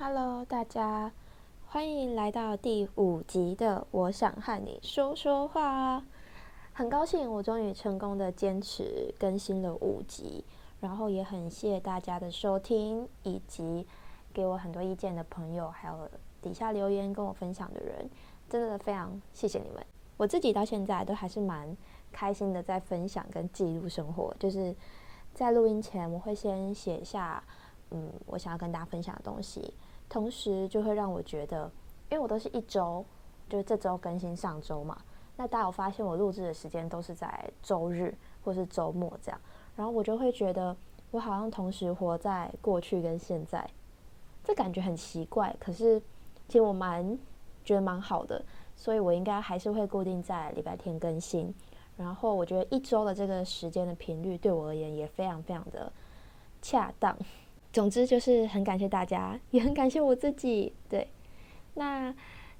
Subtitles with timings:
[0.00, 1.10] Hello，大家
[1.66, 5.98] 欢迎来到第五集的《我想和你说说话》。
[6.72, 10.44] 很高兴我终于成功的坚持更新了五集，
[10.78, 13.84] 然后也很谢谢大家的收听，以及
[14.32, 16.08] 给我很多意见的朋友，还有
[16.40, 18.08] 底下留言跟我分享的人，
[18.48, 19.84] 真的非常谢谢你们。
[20.16, 21.76] 我自己到现在都还是蛮
[22.12, 24.32] 开心的，在分享跟记录生活。
[24.38, 24.72] 就是
[25.34, 27.42] 在录音前，我会先写下，
[27.90, 29.74] 嗯，我想要跟大家分享的东西。
[30.08, 31.70] 同时就会让我觉得，
[32.10, 33.04] 因为我都是一周，
[33.48, 34.96] 就是这周更新上周嘛。
[35.36, 39.40] 那大家有发现我录制的时间都是在周日或是周末这样，
[39.76, 40.76] 然后我就会觉得
[41.10, 43.68] 我好像同时活在过去跟现在，
[44.42, 45.54] 这感觉很奇怪。
[45.60, 46.00] 可是
[46.48, 47.18] 其实我蛮
[47.64, 48.44] 觉得蛮好的，
[48.74, 51.54] 所以我应该还是会固定在礼拜天更新。
[51.96, 55.92] 然后我觉得一周的这个时间的频率对我而言也非常非常的
[56.62, 57.16] 恰当。
[57.72, 60.72] 总之就是很感谢大家， 也很感谢我自己。
[60.88, 61.08] 对，
[61.74, 62.14] 那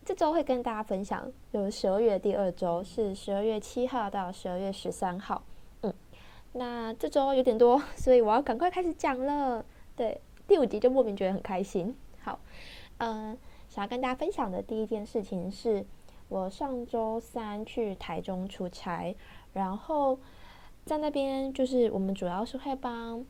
[0.05, 5.43] 这周会跟大家分享，就是十二月第二周是十二月七号到十二月十三号。
[5.83, 5.93] 嗯，
[6.53, 9.65] 那这周有点多，所以我要赶快开始讲了。
[9.97, 11.95] 对，第五集就莫名觉得很开心。
[12.23, 12.39] 好，
[12.99, 13.37] 嗯，
[13.69, 15.85] 想要跟大家分享的第一件事情是，
[16.29, 19.15] 我上周三去台中出差，
[19.53, 20.19] 然后
[20.85, 23.25] 在那边就是我们主要是会帮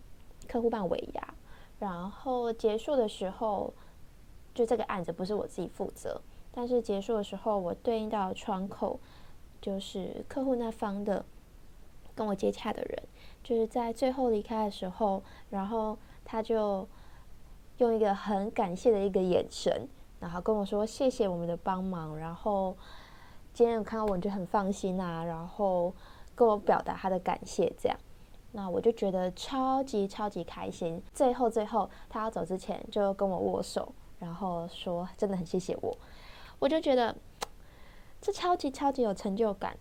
[0.46, 1.34] 客户办尾牙。
[1.78, 3.72] 然后结束的时候，
[4.54, 8.98] 就这个案子不是我自己负责，但是结束的时候，我对应到窗口，
[9.60, 11.24] 就是客户那方的
[12.14, 13.02] 跟我接洽的人，
[13.44, 16.88] 就是在最后离开的时候，然后他就
[17.76, 22.76] 用一个很感谢的一个眼神，然后跟我说谢谢我们的帮忙，然后
[23.54, 25.94] 今天有看到我就很放心啊，然后
[26.34, 27.96] 跟我表达他的感谢这样。
[28.58, 31.00] 那我就觉得超级超级开心。
[31.14, 35.96] 最后最后，他要走之前就跟我握手，然后说真的很谢谢我。
[36.58, 37.14] 我就觉得
[38.20, 39.78] 这超级超级有成就感。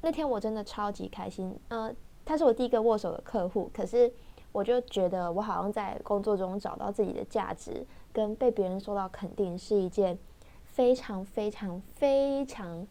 [0.00, 1.56] 那天我真的超级开心。
[1.68, 1.94] 呃，
[2.24, 4.12] 他是我第一个握手的客户，可是
[4.50, 10.18] 我就觉得我好像在工作中找到自己的价值，跟被别人受到肯定，是一件
[10.64, 12.84] 非常非常非常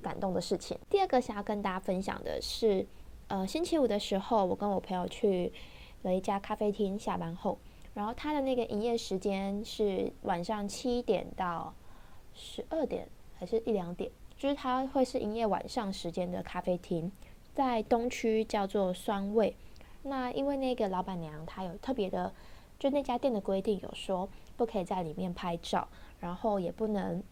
[0.00, 0.78] 感动的事情。
[0.88, 2.86] 第二个想要跟大家分享的是。
[3.28, 5.52] 呃，星期五的时候，我跟我朋友去
[6.00, 7.58] 了一家咖啡厅，下班后，
[7.92, 11.74] 然后他的那个营业时间是晚上七点到
[12.34, 13.06] 十二点，
[13.38, 17.12] 还是一两点，就是他会是营业晚上时间的咖啡厅，
[17.54, 19.54] 在东区叫做酸味。
[20.04, 22.32] 那因为那个老板娘她有特别的，
[22.78, 25.86] 就那家店的规定有说不可以在里面拍照，
[26.20, 27.22] 然后也不能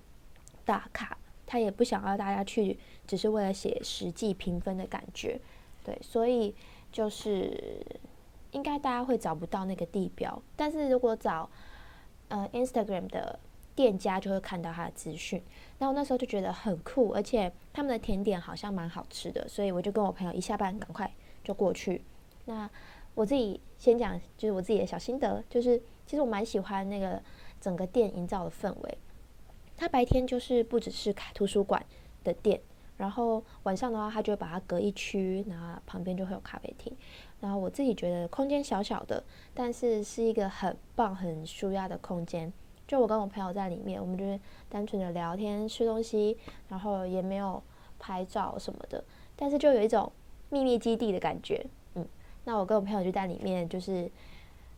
[0.67, 5.41] 打卡，她也不想要大家去，只是为了写实际评分的感觉。
[5.87, 6.53] 对，所以
[6.91, 7.81] 就是
[8.51, 11.49] 应该大家会找不到那个地标，但是如果找
[12.27, 13.39] 呃 Instagram 的
[13.77, 15.41] 店家就会看到他的资讯。
[15.79, 21.09] 然后那时候就觉得很酷，而且他们的甜点好像蛮好吃的，所以我就跟我朋友一下班赶快
[21.45, 22.03] 就过去。
[22.47, 22.69] 那
[23.15, 27.23] 我自己先讲，就是我自己的小心得，就是其实我蛮喜欢那个
[27.61, 28.99] 整个店营造的氛围。
[29.77, 31.87] 它白天就是不只是开图书馆
[32.25, 32.61] 的店。
[32.97, 36.91] 然后晚上的话，他就会把它隔一区，然后旁边就会有咖啡厅。
[37.41, 42.51] 然后我自己觉得空间小小的，但是是一个很棒、很舒压的空间。
[42.87, 44.41] 就我跟我朋友在里面，我们就是
[44.71, 47.63] 单纯的聊天、吃东西，然后也没有
[47.99, 49.05] 拍照什么的，
[49.37, 50.11] 但是就有一种
[50.49, 51.67] 秘密基地的感觉。
[51.97, 52.09] 嗯，
[52.45, 54.11] 那我跟我朋友就在里面，就是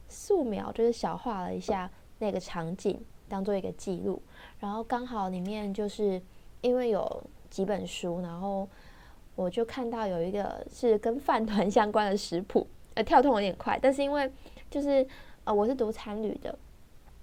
[0.08, 4.20] 素描，就是小画了一下那个场景，当做一个记录。
[4.58, 6.20] 然后刚好里面就是
[6.62, 7.22] 因为有。
[7.50, 8.68] 几本书，然后
[9.34, 14.30] 我就看到有一个是跟饭团相关的食谱，呃，跳动有点快，但是因为
[14.70, 15.06] 就是
[15.44, 16.58] 呃，我是读餐旅的，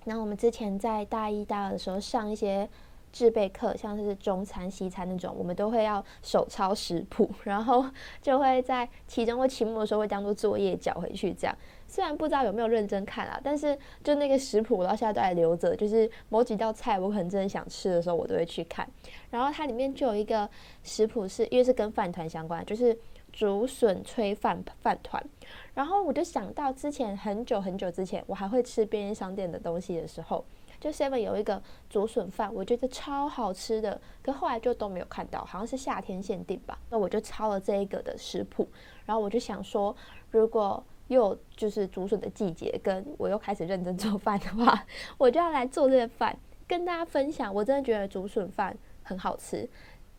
[0.06, 2.68] 然后我们之前在大一、大二的时候上一些
[3.12, 7.86] 制备课，像是中餐、西餐那种，我们都会要手抄食谱， 然后
[8.22, 11.56] 就会在期中或期末的时候会当做作业交回去这样。
[11.96, 15.74] 虽然不知道有没有认真看啊，但是就那个食谱，我到现在都还留着。
[15.78, 18.86] 就是某几道菜，我可能真的想吃的时候，我都会去看。
[19.30, 20.50] 然后它里面就有一个
[20.84, 23.00] 食谱，是因为是跟饭团相关，就是
[23.32, 25.26] 竹笋炊饭饭团。
[25.74, 30.44] 然后我就想到之前很久很久之前，我还会吃便利商店的东西的时候，
[30.82, 34.02] 就 Seven 有一个竹笋饭，我觉得超好吃的。
[34.22, 36.78] 可后来就都没有看到，好像是夏天限定吧。
[36.90, 38.68] 那我就抄了这一个的食谱，
[39.06, 39.96] 然后我就想说，
[40.32, 44.86] 如果又就是竹笋的季节，跟我又开始认真做饭的话，
[45.18, 46.36] 我就要来做这个饭，
[46.68, 47.54] 跟大家分享。
[47.54, 49.70] 我真的觉得竹笋饭很好吃，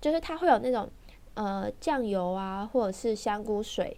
[0.00, 0.88] 就是它会有那种
[1.34, 3.96] 呃酱油啊，或者是香菇水、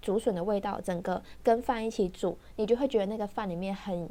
[0.00, 4.08] 竹笋的味道，整个跟饭一起煮，你就会觉得那个饭里面很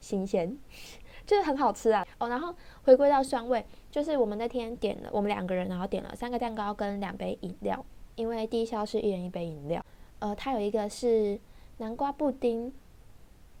[0.00, 0.54] 新鲜，
[1.26, 2.06] 就是很好吃啊。
[2.18, 2.54] 哦，然后
[2.84, 7.82] 回归到酸味，就是我们那天点了，我们两个人然后点了三个蛋糕跟两杯饮料，
[8.16, 9.82] 因为低消是一人一杯饮料。
[10.18, 11.38] 呃，它有一个是
[11.78, 12.72] 南瓜布丁，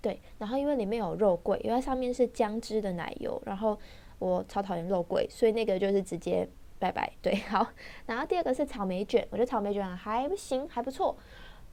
[0.00, 3.78] 对，然后因为里面有肉桂，因为它上面是姜汁的奶油，然后
[4.18, 6.48] 我超讨厌肉桂，所以那个就是直接
[6.78, 7.12] 拜拜。
[7.20, 7.66] 对，好，
[8.06, 11.16] 然后第二个是草莓卷，我觉得草莓卷还不行，还不错。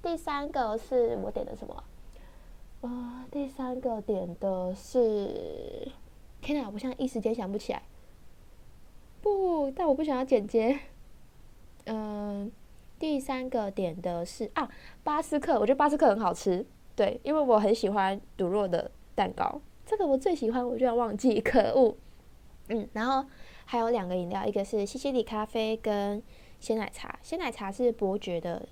[0.01, 1.83] 第三个是我点的什么？
[2.81, 5.89] 呃，第三个点的是，
[6.41, 7.81] 天哪，我现在一时间想不起来。
[9.21, 10.77] 不，但我不想要剪接。
[11.85, 12.51] 嗯、
[13.13, 14.67] 第三个点的是啊，
[15.03, 16.65] 巴斯克，我觉得巴斯克很好吃，
[16.95, 21.95] 对，因为我很喜欢乳酪的蛋糕，这个我最喜欢，我居然忘记， 可恶。
[22.69, 23.23] 嗯，然后
[23.65, 26.23] 还有两个饮料，一个是西西里咖啡跟
[26.59, 28.67] 鲜奶茶，鲜奶茶是伯爵的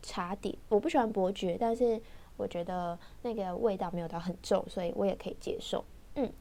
[0.00, 2.00] 茶底，我不喜欢伯爵，但是
[2.38, 5.84] 我觉得那个味道没有到很重，所以我也可以接受。
[6.14, 6.32] 嗯，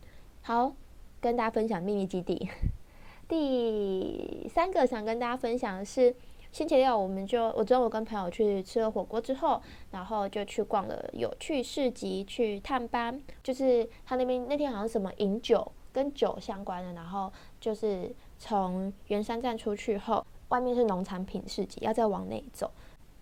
[0.43, 0.73] 好，
[1.19, 2.47] 跟大家分享秘密基地。
[3.27, 6.15] 第三个想跟大家分享的是。
[6.53, 9.59] 星期六，我们就我中午跟朋友去吃了火锅之后，
[9.89, 22.69] 然后就去逛了有趣市集，去探班，就是他那边那天好像什么饮酒跟酒相关的，然后就是从圆山站出去后，外面是农产品市集，要再往内走。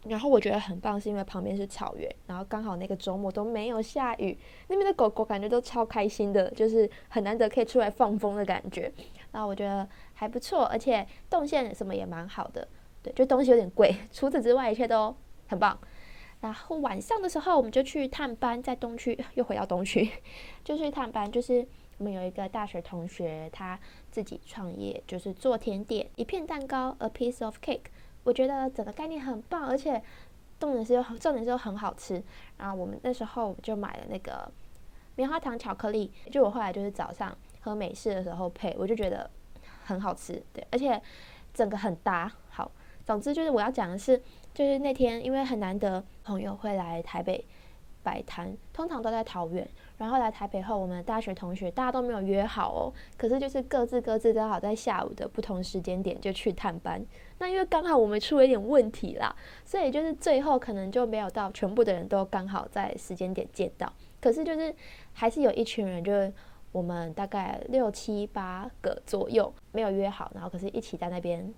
[0.03, 4.37] 然后我觉得很棒，是因为旁边是草原，然后刚好那个周末都没有下雨，
[4.67, 8.91] 那边的狗狗感觉都超开心的，就是很难得可以出来放风的感觉。
[9.31, 12.67] 然后我觉得还不错，而且动线什么也蛮好的。
[13.03, 15.15] 对，就东西有点贵， 除此之外一切都
[15.47, 15.77] 很棒。
[16.41, 20.09] 然后晚上的时候，我们就去探班，在东区 又回到东区，
[20.63, 21.31] 就去探班。
[21.31, 21.65] 就是
[21.99, 27.85] 我们有一个大学同学，他自己创业，就是做甜点，一片蛋糕，a piece of cake。
[28.23, 30.01] 我觉得整个概念很棒，而且
[30.59, 32.23] 重点是又重点是又很好吃。
[32.57, 34.51] 然后我们那时候就买了那个
[35.15, 39.29] 棉花糖巧克力，就我后来就是早上喝美式的时候配，我就觉得
[39.85, 40.43] 很好吃。
[40.51, 40.99] 对，而且
[41.53, 42.31] 整个很搭，
[43.05, 44.21] 总之就是我要讲的是，
[44.53, 47.43] 就是那天因为很难得朋友会来台北
[48.03, 49.67] 摆摊，通常都在桃园。
[49.97, 57.05] 然后来台北后，我们大学同学大家都没有约好哦，可是就是各自各自刚好在下午的不同时间点就去探班。
[57.37, 63.91] 那因为刚好我们出了一点问题啦，所以就是最后可能就没有到全部的人都刚好在时间点见到。
[64.19, 64.73] 可是就是
[65.13, 66.33] 还是有一群人，就是
[66.71, 71.53] 我们大概六七八个左右没有约好，然后可是一起在那边。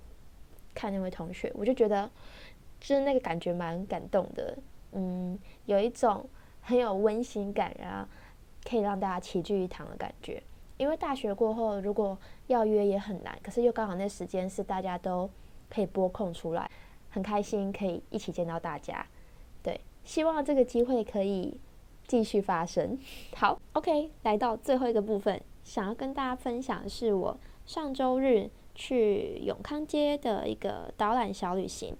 [0.74, 2.10] 看那位同学，我就觉得
[2.80, 4.58] 就是那个感觉蛮感动的，
[4.92, 6.28] 嗯，有一种
[6.62, 8.08] 很有温馨感，然后
[8.64, 10.42] 可以让大家齐聚一堂的感觉。
[10.78, 12.18] 因为大学过后，如果
[12.48, 15.30] 要约也很难，可是又刚好那时间是大家都
[15.70, 16.70] 可以拨空出来，
[17.10, 19.06] 很开心可以一起见到大家。
[19.62, 21.60] 对，希望这个机会可以
[22.08, 22.98] 继续发生。
[23.38, 28.50] 好，OK，来到最后一个部分，想要跟大家分享的是我上周日。
[28.76, 31.96] 去永康街的一个导览小旅行，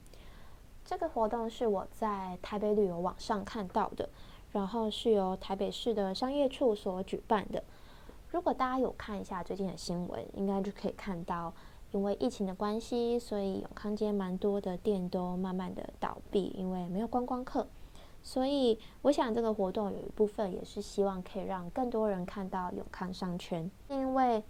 [0.84, 4.10] 这个活动是我在台北旅游网上看到的，
[4.52, 7.64] 然后是由台北市的商业处所举办的。
[8.32, 11.54] 如果大家有看一下最近的新闻，应该就可以看到，
[11.92, 17.68] 因为疫情的关系，所以永康街蛮多的店都慢慢的倒闭，因为没有观光客。
[18.24, 24.44] 所以我想这个活动有一部分也是希望可以让更多人看到永康商圈，因为。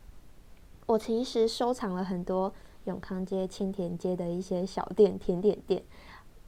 [0.86, 2.54] 我其实收藏了很多
[2.86, 5.82] 永康街、青田街的一些小店、甜点店，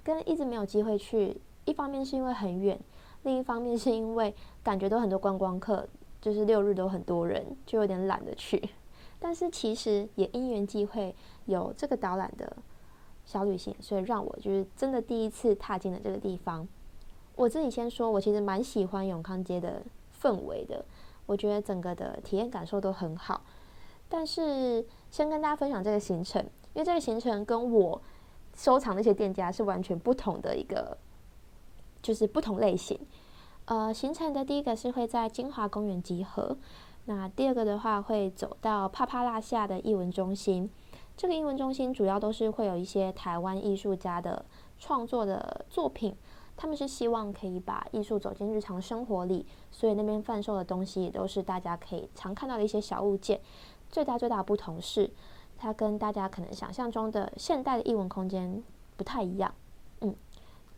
[0.03, 1.39] 跟一直没有机会去。
[1.63, 2.79] 一方面是因为很远，
[3.23, 5.87] 另一方面是因为感觉都很多观光客，
[6.21, 8.69] 就是六日都很多人，就有点懒得去。
[9.19, 11.15] 但是其实也因缘际会
[11.45, 12.55] 有这个导览的
[13.25, 16.67] 小旅行，所以让我就是真的第一次踏进了这个地方。
[17.35, 19.81] 我自己先说，我其实蛮喜欢永康街的
[20.21, 20.85] 氛围的，
[21.25, 23.41] 我觉得整个的体验感受都很好。
[24.07, 26.41] 但是先跟大家分享这个行程，
[26.74, 28.01] 因为这个行程跟我
[28.55, 30.97] 收藏那些店家是完全不同的一个，
[32.01, 33.00] 就是不同类型。
[33.65, 36.55] 呃，行程的第一个是会在金华公园集合，
[37.05, 40.69] 那第二个的话会走到帕帕拉夏的艺文中心。
[41.17, 44.45] 这个艺文中心主要都是会有一些台湾艺术家的
[44.77, 46.15] 创作的作品，
[46.55, 53.39] 他们是希望可以把艺术走进日常生活里，所以那边贩售的东西也都是大家可以常看到的一些小物件。
[53.95, 55.09] 最大最大的不同是，
[55.57, 58.61] 它跟大家可能想象中的现代的艺文空间
[58.97, 59.55] 不太一样。
[60.01, 60.13] 嗯，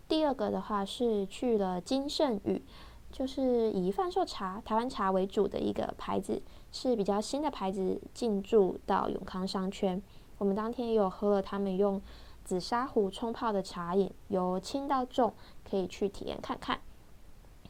[0.08, 2.64] 第二个的话是去了金圣宇，
[3.12, 6.40] 就是以贩售茶、台湾茶为主的一个牌子，
[6.72, 10.00] 是比较新的牌子进驻到永康商圈。
[10.38, 12.00] 我们当天也有喝了他们用
[12.46, 15.34] 紫砂壶冲泡的茶饮，由轻到重，
[15.68, 16.80] 可以去体验看看。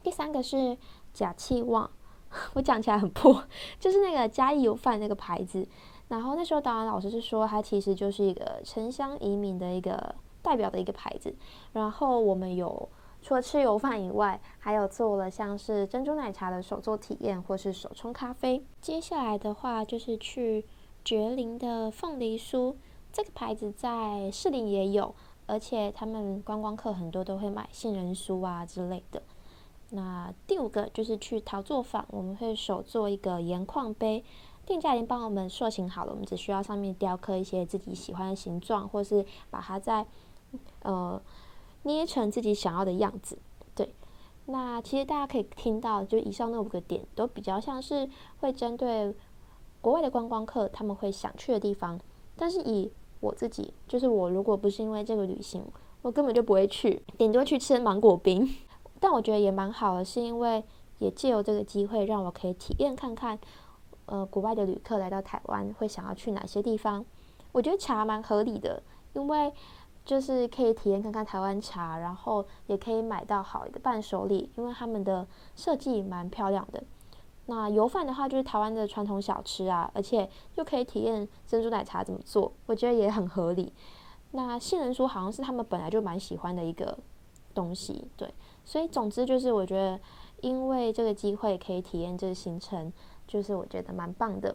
[0.02, 0.76] 第三个是
[1.14, 1.90] 假气旺。
[2.54, 3.42] 我讲起来很破，
[3.78, 5.66] 就是那个嘉义油饭那个牌子。
[6.08, 11.34] 然后那时候导览老师是说，它其实就是一个城乡移民的一个代表的一个牌子。
[11.72, 12.88] 然后我们有
[13.20, 18.64] 除了吃油饭以外，还有做了像是珍珠奶茶的手作体验，或是手冲咖啡。
[18.80, 20.64] 接下来的话就是去
[21.04, 22.74] 绝林的凤梨酥，
[23.12, 29.22] 这个牌子在士林也有，而且他们观光客很多都会买杏仁酥啊之类的。
[29.90, 34.22] 那第五个就是去陶作坊，我们会手做一个盐矿杯，
[34.66, 40.06] 店家已经帮我们塑形好了，我们只需要上面雕刻一些自己喜欢的形状，或是把它再
[40.82, 41.18] 呃
[41.84, 43.38] 捏成自己想要的样子。
[43.74, 43.94] 对，
[44.44, 48.06] 那其实大家可以听到，就以上那五个点都比较像是
[48.40, 49.14] 会针对
[49.80, 51.98] 国外的观光客他们会想去的地方，
[52.36, 55.64] 但是以我自己，就是我如果不是因为这个旅行，
[56.02, 58.46] 我根本就不会去，顶多去吃芒果冰。
[59.00, 60.64] 但我觉得也蛮好的，是因为
[60.98, 63.38] 也借由这个机会，让我可以体验看看，
[64.06, 67.04] 呃，国外的旅客来到台湾会想要去哪些地方。
[67.52, 68.82] 我觉得茶蛮合理的，
[69.14, 69.52] 因为
[70.04, 76.82] 就是可以体验看看台湾茶，然后也可以买到好的伴手礼，因为他们的设计蛮漂亮的。
[77.46, 83.72] 那油饭的话，就是台湾的传统小吃啊，而且又可以体验珍珠奶茶怎么做，我觉得也很合理。
[84.32, 86.98] 那杏仁酥好像是他们本来就蛮喜欢的一个
[87.54, 88.32] 东西，对。
[88.68, 89.98] 所以，总之就是，我觉得
[90.42, 92.92] 因为这个机会可以体验这个行程，
[93.26, 94.54] 就是我觉得蛮棒的。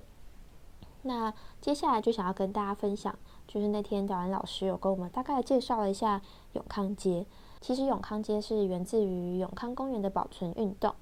[1.02, 3.18] 那接下来就想要跟大家分享，
[3.48, 7.26] 就是那天导览老师有跟我们大概介绍了一下永康街。
[7.60, 10.94] 其实永康街是源自于永康公园的保存运动。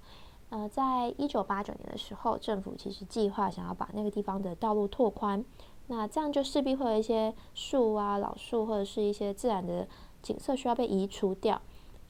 [0.50, 5.44] 呃，在一九八九年的时候，政府其实计划想要把那个地方的道路拓宽，
[5.88, 9.86] 那这样就势必会有一些树啊、老树或者是一些自然的
[10.22, 11.62] 景色需要被移除掉。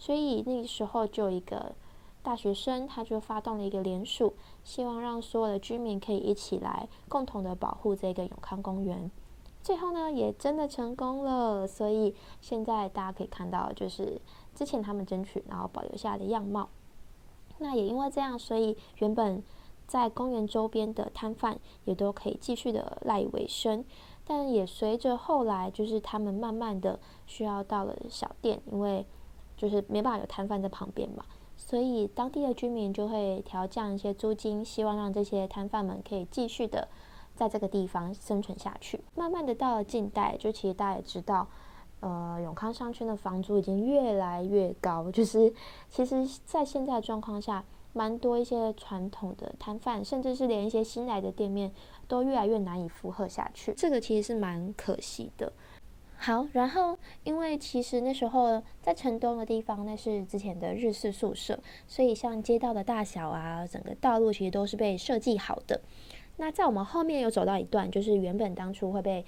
[0.01, 1.75] 所以那个时候就有一个
[2.24, 9.12] 大学生，他就发动了一个联署，希望让所有的居民可以一起来共同的保护这个永康公园。
[9.62, 11.67] 最后呢，也真的成功了。
[11.67, 14.20] 所以现在大家可以看到，就是
[14.55, 16.67] 之前他们争取然后保留下来的样貌。
[17.60, 19.43] 那也因为这样，所以原本
[19.86, 23.86] 在公园周边的摊贩也都可以继续的赖以为生。
[24.25, 29.05] 但也随着后来，就是他们慢慢的需要到了小店，因为
[29.62, 31.24] 就是没办法有摊贩在旁边嘛，
[31.56, 36.88] 所以当地的居民就会调降一些租金，希望让这些摊贩们可以继续的
[37.36, 39.00] 在这个地方生存下去。
[39.13, 41.48] 慢慢的到了近代，就其实大家也知道，
[42.00, 45.53] 呃，永康商圈的房租已经越来越高， 就是
[45.88, 47.63] 其实在现在的状况下，
[47.94, 51.72] 蛮多一些传统的摊贩，甚至是连一些新来的店面，
[52.08, 53.75] 都越来越难以负荷下去。
[53.77, 55.53] 这个其实是蛮可惜的。
[56.23, 65.81] 好，然后因为其实那时候在城东的地方，那是之前的日式宿舍，所以像街道的大小啊，整个道路其实都是被设计好的。
[66.37, 69.25] 那在我们后面有走到一段，就是原本当初会被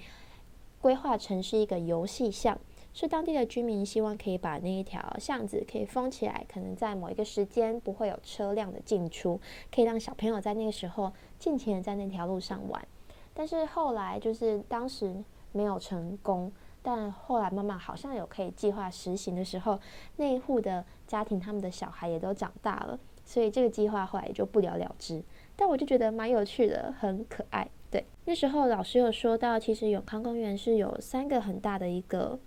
[0.80, 2.56] 规划成是一个游戏巷，
[2.92, 9.40] 是当地的居民希望可以把那一条巷子可以封起来，可能在某一个时间不会有车辆的进出，
[9.74, 12.86] 可以让小朋友在那个时候尽情的在那条路上玩。
[13.34, 16.52] 但是后来就是当时没有成功。
[16.86, 19.80] 但后来慢慢好像有可以计划实行的时候，
[20.16, 25.24] 那一户的家庭他们的小孩也都长大了，所以这个计划后来也就不了了之。
[25.56, 27.66] 但我就觉得蛮有趣的，很可爱。
[27.90, 32.38] 对，那时候老师有说到，其实永康公园是有三个很大的一个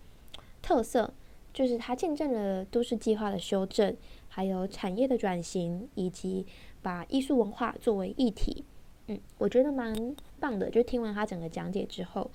[0.62, 1.12] 特色，
[1.52, 3.98] 就是它见证了都市计划的修正，
[4.30, 6.46] 还有产业的转型，以及
[6.84, 8.64] 把艺术文化作为一体。
[9.08, 10.70] 嗯，我觉得蛮棒的。
[10.70, 12.30] 就听完他整个讲解之后。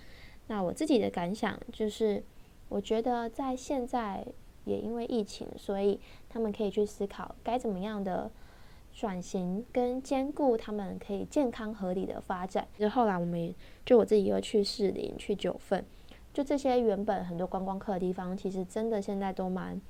[0.53, 2.23] 那我自己的感想就是，
[2.69, 4.23] 我觉得在现在
[4.67, 8.31] 也因为疫情，所以他们可以去思考该怎么样的
[8.93, 12.69] 转型跟兼顾他们可以健康合理的发展。
[12.79, 13.55] 就后来我们
[13.87, 15.83] 就我自己又去士林、去九份，
[16.35, 19.81] 就这些原本很多观光客的地方，其实真的现在都蛮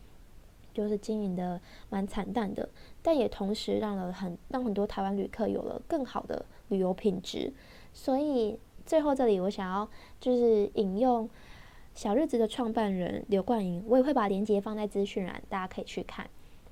[0.72, 2.68] 就是经营的蛮惨淡的，
[3.02, 7.52] 但也同时让了很让很多台湾旅客有了更好的旅游品质，
[7.92, 8.56] 所以。
[8.84, 9.88] 最后这里我想要
[10.20, 11.28] 就是引用
[11.94, 16.28] 小日子的创办人刘冠英，我也会把链接放在资讯栏，大家可以去看，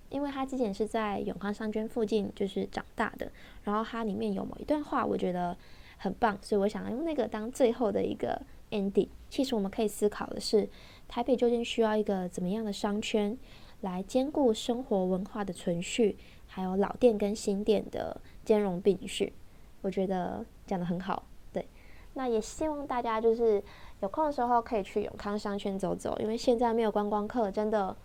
[0.09, 3.31] 因为他之前是在永康商圈附近就是长大的，
[3.65, 5.57] 然后它里面有某一段话我觉得
[5.99, 8.41] 很棒，所以我想要用那个当最后的一个
[8.71, 9.09] ending。
[9.29, 10.69] 其实我们可以思考的是，
[11.07, 13.37] 台北究竟需要一个怎么样的商圈
[13.83, 19.33] 来兼顾生活文化的存续，还有老店跟新店的兼容并蓄？
[19.83, 21.25] 我觉得讲得很好。
[22.21, 23.63] 那也希望大家就是
[24.01, 27.97] 有空的时候可以去永康商圈走走，因为现在没有观光客，真的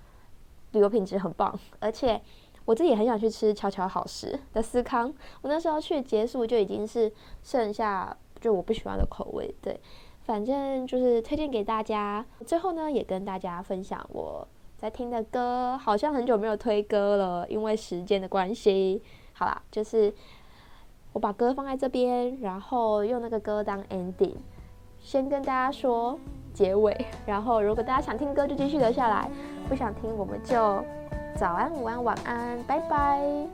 [0.72, 1.54] 旅游品质很棒。
[1.80, 2.22] 而且
[2.64, 7.12] 我自己也很想去吃巧巧好食的司康，我那时候去结束就已经是
[7.44, 9.78] 剩下就我不喜欢的口味，对，
[10.24, 12.26] 反正就是推荐给大家。
[12.46, 19.04] 最后呢，也跟大家分享我在听的歌，好像很久没有推歌了，因为时间的关系。
[19.34, 20.14] 好啦，就是
[21.16, 24.36] 我把歌放在这边，然后用那个歌当 ending，
[25.00, 26.20] 先跟大家说
[26.54, 29.30] 结尾，然后如果大家想听歌就继续留下来，
[29.70, 30.84] 不想听我们就。
[31.38, 33.48] 早安，午安，晚安，拜拜。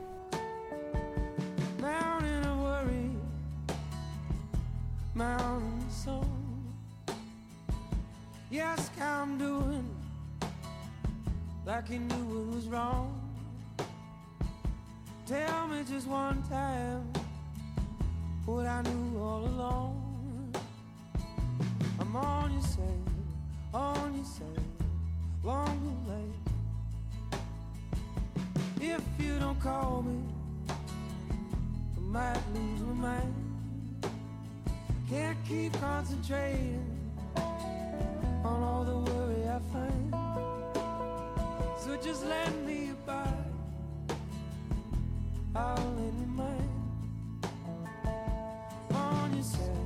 [18.44, 20.54] what I knew all along.
[22.00, 23.10] I'm on your side,
[23.72, 24.64] on your side,
[25.44, 26.42] long and late.
[28.80, 30.18] If you don't call me,
[30.68, 33.34] I might lose my mind.
[35.08, 36.84] Can't keep concentrating
[37.36, 40.14] on all the worry I find.
[41.78, 43.28] So just let me by.
[45.54, 45.92] I'll
[49.42, 49.81] Christmas.